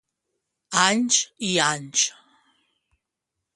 Anys 0.83 1.19
i 1.51 1.53
anys! 1.67 2.07